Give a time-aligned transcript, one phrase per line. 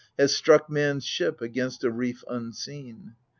[0.17, 3.15] Has struck man's ship against a reef unseen.